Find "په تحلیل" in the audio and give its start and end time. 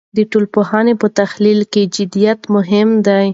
1.01-1.59